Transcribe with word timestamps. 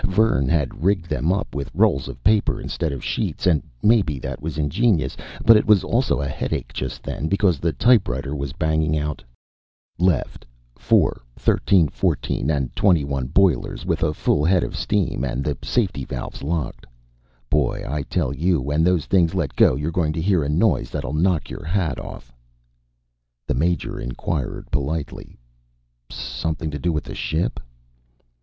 Vern 0.07 0.47
had 0.49 0.83
rigged 0.83 1.05
them 1.07 1.31
up 1.31 1.53
with 1.53 1.69
rolls 1.75 2.07
of 2.07 2.23
paper 2.23 2.59
instead 2.59 2.91
of 2.91 3.03
sheets, 3.03 3.45
and 3.45 3.61
maybe 3.83 4.17
that 4.17 4.41
was 4.41 4.57
ingenious, 4.57 5.15
but 5.45 5.55
it 5.55 5.67
was 5.67 5.83
also 5.83 6.19
a 6.19 6.27
headache 6.27 6.73
just 6.73 7.03
then. 7.03 7.27
Because 7.27 7.59
the 7.59 7.71
typewriter 7.71 8.35
was 8.35 8.51
banging 8.51 8.97
out: 8.97 9.23
LEFT 9.99 10.43
FOUR 10.75 11.21
THIRTEEN 11.35 11.87
FOURTEEN 11.89 12.49
AND 12.49 12.75
TWENTYONE 12.75 13.27
BOILERS 13.27 13.85
WITH 13.85 14.01
A 14.01 14.11
FULL 14.11 14.43
HEAD 14.43 14.63
OF 14.63 14.75
STEAM 14.75 15.23
AND 15.23 15.43
THE 15.43 15.55
SAFETY 15.63 16.05
VALVES 16.05 16.41
LOCKED 16.41 16.87
BOY 17.51 17.83
I 17.87 18.01
TELL 18.01 18.33
YOU 18.33 18.59
WHEN 18.59 18.83
THOSE 18.83 19.05
THINGS 19.05 19.35
LET 19.35 19.55
GO 19.55 19.75
YOURE 19.75 19.91
GOING 19.91 20.13
TO 20.13 20.21
HEAR 20.23 20.41
A 20.43 20.49
NOISE 20.49 20.89
THATLL 20.89 21.13
KNOCK 21.13 21.49
YOUR 21.51 21.63
HAT 21.63 21.99
OFF 21.99 22.33
The 23.45 23.53
Major 23.53 23.99
inquired 23.99 24.71
politely: 24.71 25.37
"Something 26.09 26.71
to 26.71 26.79
do 26.79 26.91
with 26.91 27.03
the 27.03 27.13
ship?" 27.13 27.59